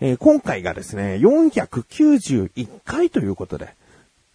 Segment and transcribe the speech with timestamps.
[0.00, 3.74] えー今回がですね、491回ということで、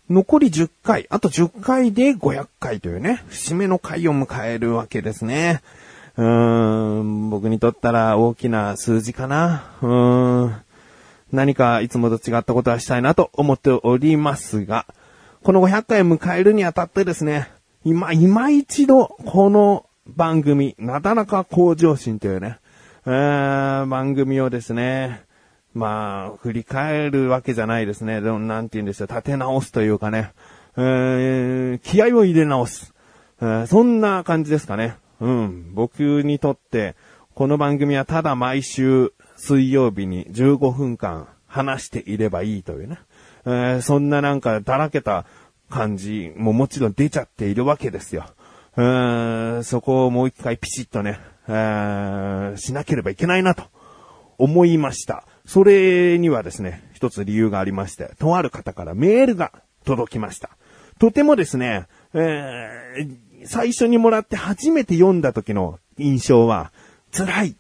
[0.10, 5.62] 残り10回、あと10回で500回というね、節目の回を迎えるわけですね。
[6.18, 9.64] うーん、僕にとったら大きな数字かな。
[9.82, 10.56] うーん、
[11.32, 14.86] 何かいつもと違ったことはしたいなと思っておりますが、
[15.44, 17.50] この500回を迎えるにあたってですね、
[17.86, 22.58] 今、今一度、この番組、なだらか向上心というね、
[23.06, 25.24] えー番組をですね、
[25.74, 28.22] まあ、振り返るわけじゃないですね。
[28.22, 30.32] でも、なんて言うんでしょう、立て直すというかね、
[30.78, 32.94] えー気合を入れ直す。
[33.42, 34.98] えーそんな感じですかね。
[35.20, 35.74] うん。
[35.74, 36.96] 僕にとって、
[37.34, 43.00] この番組はただ毎週水曜日に15分間話していればいいというね。
[43.46, 45.26] えーそんななんかだらけた
[45.70, 48.26] 感じももちろん出ちゃっているわけですよ。
[48.78, 53.64] えーそこをもう一回ピシッとね、えーしなければいけないなと
[54.38, 55.24] 思いました。
[55.46, 59.52] それにはですね、一つ理由がありまして、とある方からメールが
[59.86, 60.52] 届きました。
[61.00, 66.72] とてもですね、えー最初にもらって初めて読んだ時の印象は、
[67.12, 67.56] 辛い、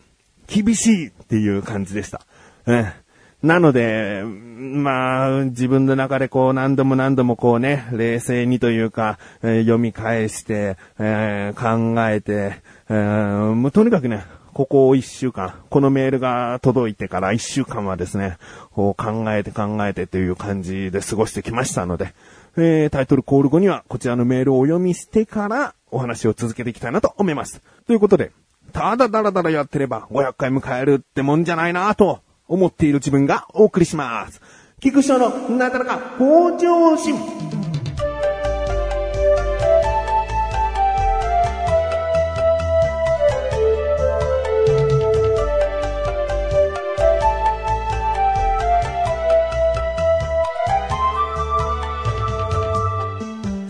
[0.47, 2.21] 厳しいっていう感じでした。
[2.65, 3.03] えー
[3.43, 18.37] なので、まあ、自分の中でこう何度も何度もこうね、冷静にというか、えー読み返して、えー考えて、えーもうとにかくね、ここ一週間、このメールが届いてから一週間はですね、
[18.71, 22.13] こう考えて考えてという感じで過ごしてきましたので、
[22.55, 27.61] えータイトルコール後にはこちらのメールをお読みしてからお話を続けていきたいなと思います。
[27.87, 28.31] ということで、
[28.71, 34.39] ただだらだらやってれば500回迎えるってもんじゃないなと思っている自分がお送りします。
[34.79, 37.52] 菊師匠のなだらか向上心。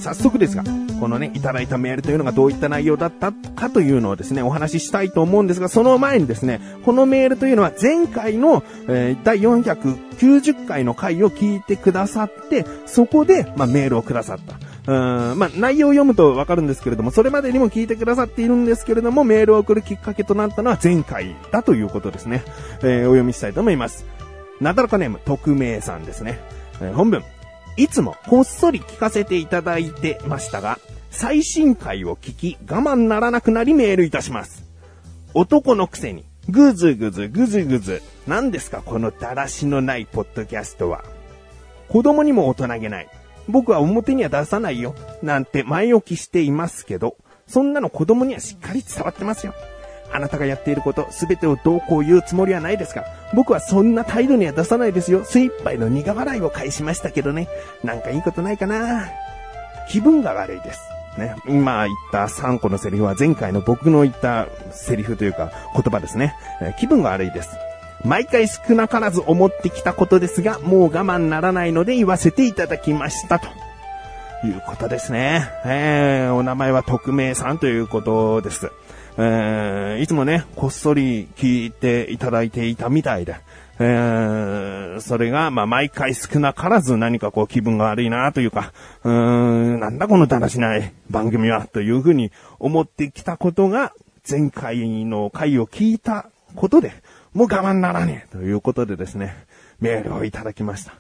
[0.04, 0.64] 早速ですが、
[1.00, 14.56] このね、いただいたメールというのがどういった内容だったかというのをですね、お話ししたいと思うんですが、その前にですね、このメールというのは前回の、えー第490回の回を聞いてくださって、そこで、まあ、メールをくださった。
[14.86, 22.44] うんまあ、内容を読むとわかるんですけれども、それまでにも聞いてくださっているんですけれども、メールを送るきっかけとなったのは前回だということですね。
[22.84, 24.06] えーお読みしたいと思います。
[24.60, 26.40] なだらかネーム、匿名さんですね。
[26.82, 27.24] えー本文。
[27.76, 30.80] いつもこっそり聞かせていただいてましたが、
[31.10, 34.64] 最新回を聞き我慢ならなくなりメールいたします。
[35.34, 38.02] 男のくせに、ぐずぐずぐずぐず。
[38.28, 41.04] 何ですかこのだらしのないポッドキャストは。
[41.90, 43.10] 子供にも大人げない。
[43.48, 44.96] 僕は表には出さないよ。
[45.22, 47.18] なんて前置きしていますけど、
[47.48, 49.54] そんなの子供にはしっかり伝わってますよ。
[50.14, 55.24] あなたがやっていること、すべてをどうこう言うつもりはないですが、僕はそんな態度には出さないですよ。
[55.26, 57.48] 精一杯の苦笑いを返しましたけどね。
[57.84, 59.08] なんかいいことないかな？
[59.90, 60.82] 気分が悪いです。
[61.18, 61.36] ね。
[61.48, 66.36] 今言った3個のセリフは前回の僕の言ったセリフというか言葉ですね。
[66.62, 67.50] え気分が悪いです。
[68.04, 73.48] 毎回少なからず思ってきたことですが、もう我慢ならないので言わせていただきましたと。
[74.46, 75.50] いうことですね。
[75.66, 78.72] えー、お名前は匿名さんということです。
[79.18, 83.36] えー、いつもね、こっそり聞いていただいていたみたいで、
[83.80, 88.74] えー、それが、まあ、毎回少なからず何かこう気分が悪いなというか、
[89.04, 93.94] うーん、なんだこのだらしない番組は、というふうに思ってきたことが、
[94.30, 96.94] 前回の回を聞いたことで、
[97.34, 99.36] もう我慢ならねえ、ということでですね、
[99.80, 100.94] メールをいただきました。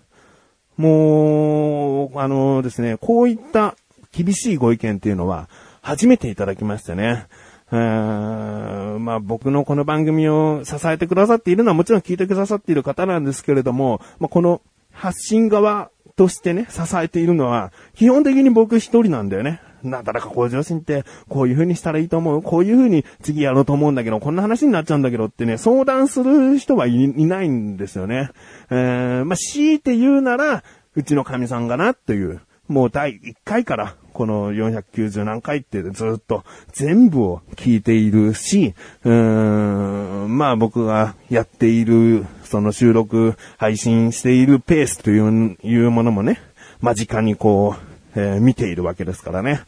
[0.78, 3.75] もう、あのですね、こういった
[4.12, 5.47] 厳しいご意見っていうのは、
[5.81, 7.28] 初めていただきましてね。
[7.73, 14.61] うーんまあ僕のこの番組を支えてくださっているのはもちろん聞いてくださっている方なんですけれども、まあこの
[14.91, 19.59] 発信側としてね、支えているのは、基本的に僕一人なんだよね。
[19.81, 22.43] なんだらか向上心って、こういう風にしたらいいと思う。
[22.43, 28.29] こういう風に次やろうと思うんだけど、こんな話になっちゃうんだけどってね、相談する人はい、ないんですよね。
[28.70, 30.64] えー、まあ、強いて言うなら、
[30.96, 38.73] うちの神さんかなという、もう第1回から、この490何回ってずっと全部を聞いているし、
[39.03, 46.39] うーん、まあ僕がやっている、その収録、配信しているペースという、いうものもね、
[46.81, 49.61] 間近にこう、えー見ているわけですからね。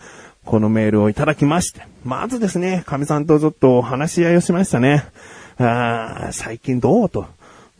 [0.45, 1.81] このメールをいただきまして。
[2.03, 5.03] まずですね、神さんとちょっとお話し合いをしましたね。
[5.57, 7.25] あー最近どうと。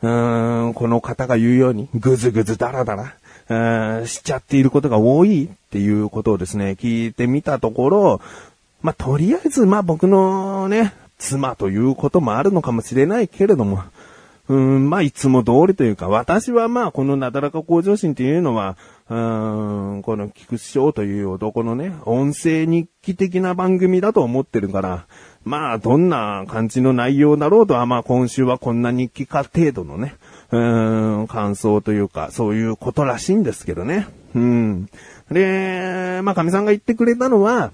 [0.02, 3.14] うーん、この方が言うように、ぐずぐずだらだら、
[3.48, 8.22] しちゃっていることが多いっていうことをですね、聞いてみたところ、
[8.82, 13.84] まあ、とりあえず、ま、僕のね、妻ということもあるのかもしれないけれども、
[14.48, 18.78] うん、まあ、いつも通りというか、私はまあ、このなだらか向上心っていうのは、
[19.10, 25.06] うん、この菊師匠という男のね、音声日記的な番組だと思ってるから、
[25.44, 30.16] まあ、どんな感じの内容だろうとは、まあ、今週はこんな日記か程度のね、
[30.56, 34.08] うん、感想というか、そういうことらしいんですけどね。
[34.36, 34.90] うん。
[35.32, 37.72] で、まあ、神さんが言ってくれたのは、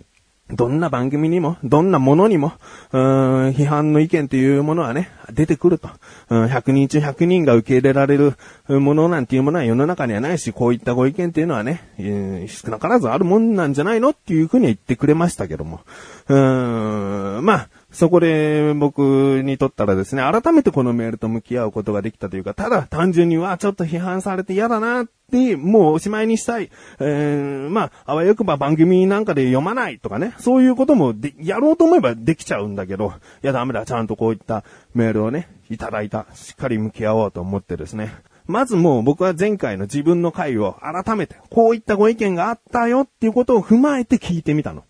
[0.53, 2.51] どんな番組にも、どんなものにも、
[2.91, 5.89] 批判の意見というものはね、出てくると。
[6.29, 8.33] 100人中100人が受け入れられる
[8.67, 14.09] ものなんていうものは世の中にはないし、こういったご意見っていうのはね、えー少なからずあるもんなんじゃないの？
[14.09, 15.81] っていうふうに言ってくれましたけども。
[16.27, 26.69] うーん、まあ、そこで僕にとったらですね、改めてこのメールと向き合うことができたというか、ただ単純にはちょっと批判されて嫌だなって、もうおしまいにしたい。
[26.99, 36.27] えー、まあ、あわよくば番組なんかで読まないとかね、そういうこともで、やろうと思えばできちゃうんだけど、いやダメだ、ちゃんとこういったメールをね、いただいた。
[36.33, 38.13] しっかり向き合おうと思ってですね。
[38.47, 44.83] まずもう僕は前回の自分の回を改めて、こういったご意見があったよっていうことを踏まえて聞いてみたの。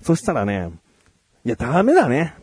[0.00, 0.70] そしたらね、
[1.46, 2.34] いや、ダメだね。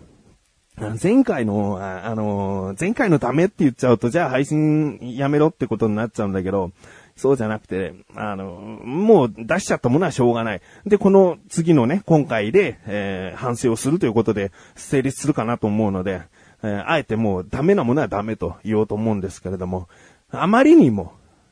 [1.04, 6.72] 前回の、ああのー、前回のダメって言っちゃうと、じゃあ配信やめろってことになっちゃうんだけど、
[7.18, 10.62] そうじゃなくて、あの、もう出しちゃったものはしょうがない。
[10.86, 16.22] で、この次のね、今回で、えー反省をするということで、成立するかなと思うので、
[16.64, 19.90] えーあえてもうダメなものはダメと言おうと思うんですけれども、
[20.32, 21.12] あまりにも、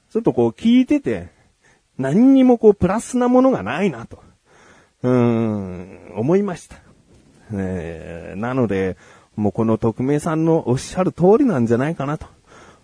[0.10, 1.28] ちょっとこう聞いてて、
[1.98, 4.24] 何にもこうプラスなものがないなと、
[5.04, 6.78] うーん、思いました。
[7.54, 8.98] えーなので、
[9.36, 12.28] もうこの匿名さんのおっしゃる通りなんじゃないかなと。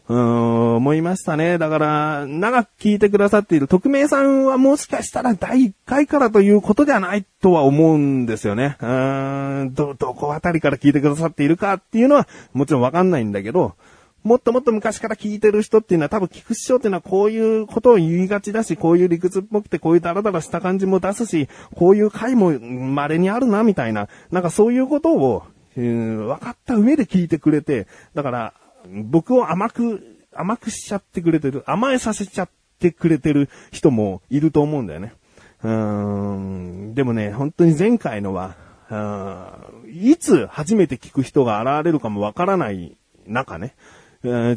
[0.09, 1.57] うん、思いましたね。
[1.57, 8.77] だから、長く聞いてくださっている匿名さんはもしかしたら第1回からということではないとは思うんですよね。
[8.81, 13.75] うん、ど、どこあたりから聞いてくださっているかっていうのはもちろんわかんないんだけど、
[14.23, 25.43] もっともっと昔から聞いてる人っていうのは多分聞く師匠っていうのはこういうことを言いがちだし、こういう理屈っぽくてこういうダラダラした感じも出すし、こういう回も稀にあるなみたいな、なんかそういうことを、
[25.77, 28.53] うん分かった上で聞いてくれて、だから
[29.03, 32.49] 僕を甘く、甘くしちゃってくれてる、甘えさせちゃっ
[32.79, 35.13] てくれてる人もいると思うんだよね。
[35.63, 38.55] うーん、でもね、本当に前回のは、
[39.91, 43.75] いつ初めて聞く人が現れるかもわからない中ね、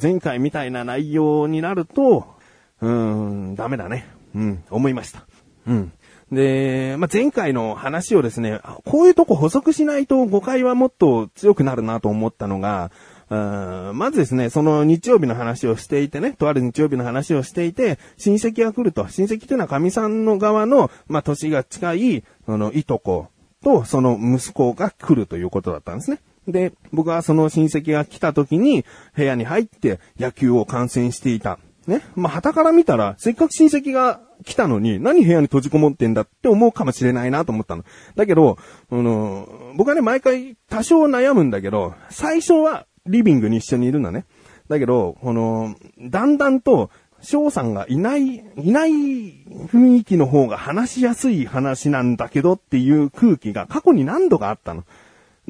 [0.02, 2.34] 前回みたいな内容になると、
[2.80, 4.06] うーん、ダメだね。
[4.34, 5.26] うん、思いました。
[5.66, 5.92] うん。
[6.32, 12.92] で、まあ、前回の話をですね、こういうとこ補足しないと誤解はもっと強くなるなと思ったのが、
[13.30, 19.08] まずですね、その日曜日の話をしていてね、とある日曜日の話をしていて、親戚が来ると。
[19.08, 23.28] 親戚っていうのは神さんの側の、まあ、年が近い、その、いとこ
[23.62, 26.20] と、その息子が来るということだったんですね。
[26.48, 28.84] で、僕はその親戚が来た時に、
[29.14, 31.58] 部屋に入って野球を観戦していた。
[31.86, 32.02] ね。
[32.14, 37.84] まあ、旗から見たら、せっかく親戚が来たのに、何部屋に閉じこもってんだって思うかもしれないなと思ったの。
[38.16, 38.58] だけど、
[38.90, 44.24] あの、僕はね、毎回多少悩むんだけど、最初はリビングに一緒にいるのね。
[44.68, 46.90] だけど、この、だんだんと、
[47.22, 54.84] 翔さんがいない、いない雰囲気の方が話しやすい話なんだけどっていう空気が過去に何度かあったの。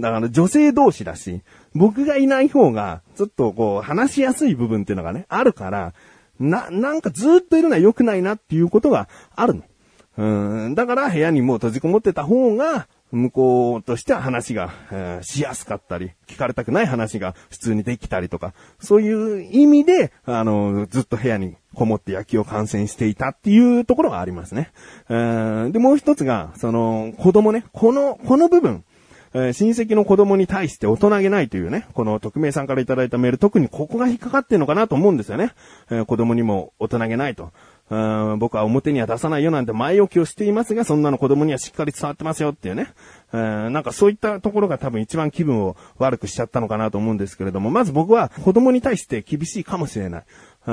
[0.01, 1.43] だから女性同士だし、
[1.75, 5.93] 僕がいない方が、ちょっとこう、話しやすい部分っていうのがね、あるから、
[6.39, 9.63] な、なんかずっといるのは良くないなっていうことがあるの。
[10.17, 24.71] うん、だから部屋にもう閉じこもってた方が、向こうとしては話が、えーしやすかったり、聞かれたくない話が普通にできたりとか、そういう意味で、あの、ずっと部屋にこもって野球を観戦していたっていうところがありますね。
[25.09, 28.85] えーで、もう一つが、その、子供ね、この、この部分、
[29.33, 35.53] えー親戚の子供に対して大人げないというね、この匿名さんからいただいたメール、特にここが引っかかってるのかなと思うんですよね。
[35.91, 37.53] えー子供にも大人げないと。
[37.91, 37.97] う
[38.37, 42.89] ん僕は表には出さないよなんて前置きをしていますが、そんなの子供にはしっかり伝わってますよっていうね。
[43.33, 50.25] うんなんかそういったところが多分一番気分を悪くしちゃったのかなと思うんですけれども、まず僕は子供に対して厳しいかもしれない。
[50.67, 50.73] う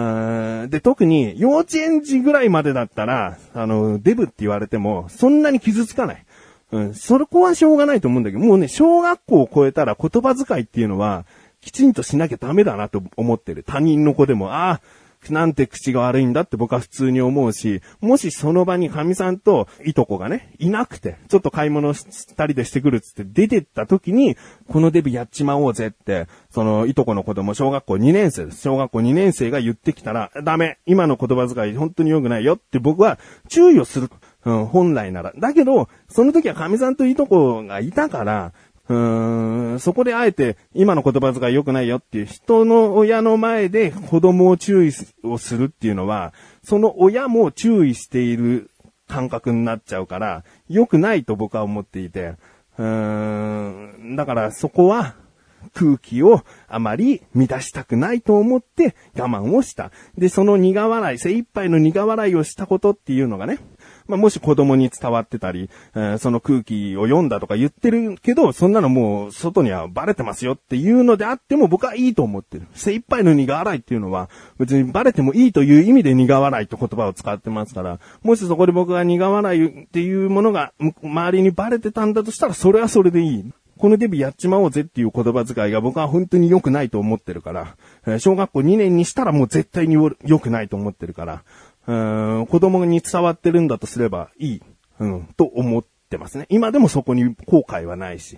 [0.65, 6.25] んで、特に幼稚園児ぐらいまでだったら、あの、デブって言われても、そんなに傷つかない。
[6.71, 11.25] うん、そこはしょうがないと思うんだけど、もうね、小学校を超えたら言葉遣いっていうのは、
[11.61, 13.63] きちんとしなきゃダメだなと思ってる。
[13.63, 14.81] 他人の子でも、ああ、
[15.29, 24.37] なんて口が悪いんだって僕は普通に思うし、もしその場に神さんといとこがね、いなくて、ちょっと買い物したりでしてくるっつって出てった時に、
[24.69, 28.61] このデブやっちまおうぜって、そのいとこの子供、小学校2年生です。
[28.61, 33.19] 小学校2年生が言ってきたら、ダメ今の言葉遣い本当に良くないよって僕は
[33.49, 34.09] 注意をする。
[34.47, 35.33] うん、本来なら。
[35.37, 38.53] だけど、その時は神さんといとこがいたから、
[38.87, 48.71] うーん、そこであえて今の言葉遣い良くないよっていう人の親の前で子供を注意をするっていうのは、その親も注意している
[49.09, 52.35] 感覚になっちゃうから、良くないと僕は思っていて、
[52.77, 55.15] うーん、だからそこは
[55.73, 59.91] 空気をあまり乱したくないと思って我慢をした。
[60.17, 63.59] で、その苦笑い、精一杯の苦笑いをしたことっていうのがね、
[64.07, 72.67] まあ、もし子供に伝わってたり、えー、その空気を読んだとか言ってるけど、そんなのもう外にはバレてますよっていうのであっても僕はいいと思ってる。
[72.73, 80.73] 精一杯の苦笑いっていうのは別にバレてもいいという意味で苦笑いって言葉を使ってますから、もしそこで僕が苦笑いっていうものが
[81.03, 83.51] 周りにバレてたんだとしたらそれはそれでいい。
[83.77, 87.53] このデビやっちまおうぜっていう言葉遣いが僕は本当に良くないと思ってるか
[88.05, 91.43] ら、小学校2年にしたらもう絶対に良くないと思ってるから、
[91.87, 94.61] うん、子供に伝わってるんだとすればいい、
[94.99, 96.45] うん、と思ってますね。
[96.49, 98.37] 今でもそこに後悔はないし。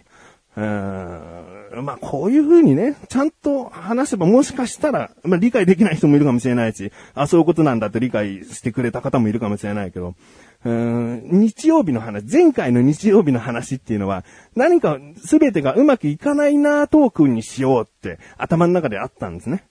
[0.58, 10.16] うん、まあ、こういう風にね、ちゃんと話せばもしかしたら、まあ、理解できない人もいるかもしれないし、あ、そういうことなんだって理解してくれた方もいるかもしれないけど、
[10.66, 14.26] うーん、日曜日の話、前回の日曜日の話っていうのは、
[14.56, 19.64] 何か全てがうまくいかないなトークにしようって頭の中であったんですね。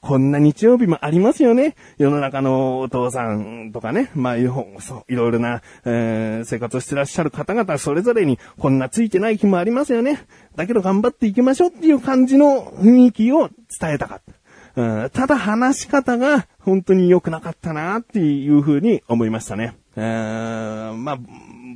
[0.00, 1.74] こんな日曜日もありますよね。
[1.98, 4.66] 世の中のお父さんとかね、まあ、いろ
[5.08, 10.24] いろな、えー、生活をしてらっしゃる方々それぞれにこんなついてない日もありますよね。
[10.56, 13.48] だけど頑張っていきましょうっていう感じの雰囲気を
[13.80, 14.32] 伝えたかった。
[14.80, 19.76] うん、ただ話し方が本当に良くなかったなっていうふうに思いましたね。
[19.96, 21.18] えー、まあ、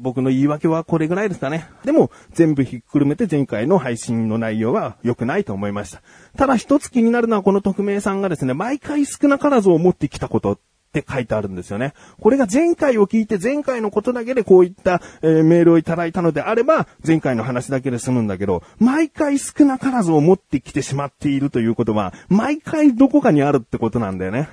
[0.03, 1.67] 僕の言い訳はこれぐらいですかね。
[1.85, 6.03] でも、全部ひっくるめて前回の配信の内容は良くないと思いました。
[6.37, 10.59] ただ一つ気になるのはこの匿名さんがですね、毎回少なからずを持ってきたことっ
[10.93, 11.95] て書いてあるんですよね。
[12.21, 24.49] これが前回を聞いて前回のことだけでこういった、えー、メールをいただいたのであれば、前回の話だけで済むんだけど、毎回少なからずを持ってきてしまっているということは、毎回どこかにあるってことなんだよね。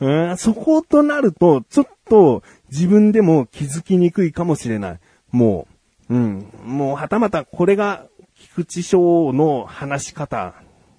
[0.00, 4.98] うん、そことなると、ちょっと自分でも気づきにくいかもしれない。
[5.30, 5.66] も
[6.08, 10.54] う、うん、もうはたまたこれが菊池翔の話し方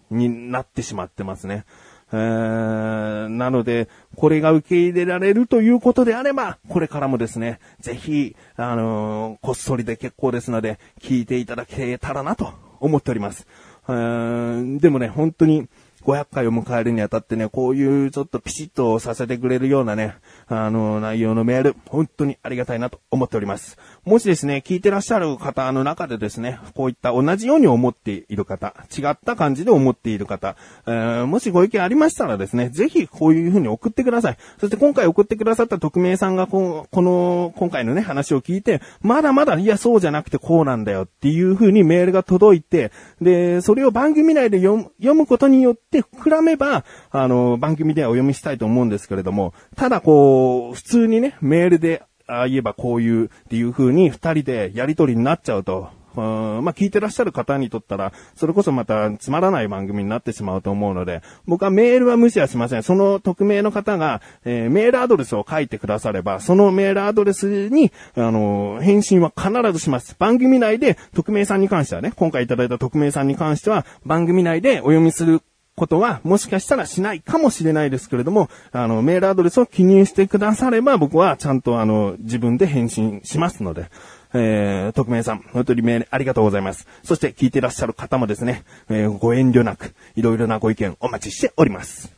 [0.09, 1.65] になってしまってますね。
[2.11, 13.45] えー、なので、これが受け入れられるということであれば、これからもですね、ぜひ、あのー、こっそりで結構ですので、聞いていただけたらなと思っております。
[13.89, 15.67] えー、でもね、本当に、
[16.07, 20.15] 500回を迎えるにあたってね、こういうちょっとピシッとさせてくれるようなね、
[20.47, 23.77] あの、内容のメール、本当にありがたいなと思っております。
[24.05, 34.37] もしですね、聞いてらっしゃる方の中でですね、こういった同じように思っている方、違った感じで思っている方、えー、もしご意見ありましたらですね、ぜひこういう風に送ってください。
[34.61, 62.83] そして今回送ってくださった匿名さんがここの、今回のね、話を聞いて、まだまだ、いや、そうじゃなくてこうなんだよっていう風にメールが届いて、で、それを番組内で読む読むことによって膨らめば、あの、番組ではお読みしたいと思うんですけれども、ただこう、普通にね、メールでああ言えばこういうっていう風に二人でやりとりになっちゃうと、うん、まあ、聞いてらっしゃる方にとったら、それこそまたつまらない番組になってしまうと思うので、僕はメールは無視はしません。
[62.83, 70.15] その匿名の方が、えー、メールアドレスを書いてくだされば、そのメールアドレスに、あのー、返信は必ずします。
[70.17, 75.43] 番組内で匿名さんに関してはね、今回いただいた匿名さんに関しては、番組内でお読みする
[75.77, 83.85] ことは、もしかしたらしないかもしれないですけれども、あの、メールアドレスを記入してくだされば、僕はちゃんとあの、自分で返信しますので、
[84.33, 86.87] えー、匿名さん、本当にメールありがとうございます。
[87.03, 92.11] そして聞いていらっしゃる方もですね、えー、ご遠慮なく、いろいろなご意見お待ちしております。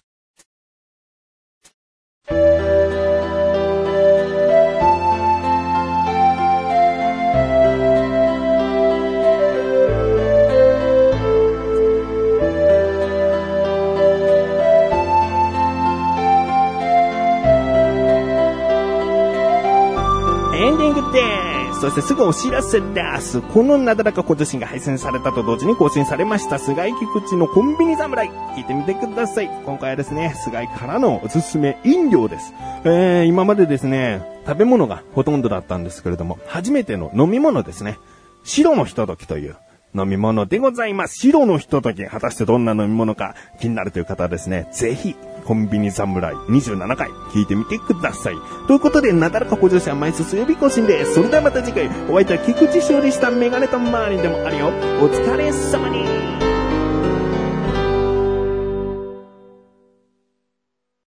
[21.90, 23.42] そしてすぐお知らせです。
[23.42, 28.30] このなだらか小女子が配信されたと同時に更新されました、菅井菊池のコンビニ侍。
[28.30, 29.50] 聞いてみてください。
[29.66, 32.54] 今回はですね、菅井からのおすすめ飲料です。
[32.84, 37.98] えー、今までですね、食べ物がほとんどだったんですけれども、初めての飲み物ですね。
[38.44, 39.56] 白のひとときという
[39.96, 41.16] 飲み物でございます。
[41.16, 45.16] 白のひととき、果たしてどんな飲み物か気になるという方はですね、ぜひ
[45.50, 48.38] コンビニ侍27回聞いてみてください。
[48.68, 51.16] ということで、なだらか補助者毎週水曜日更新です。
[51.16, 54.68] それではまた次回、お相手は菊池勝利したメガネとマーリンでもあるよ。
[55.02, 56.49] お疲れ様に